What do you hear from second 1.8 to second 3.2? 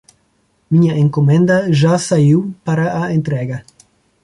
saiu para a